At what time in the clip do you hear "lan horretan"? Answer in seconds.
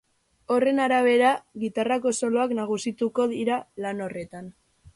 3.87-4.53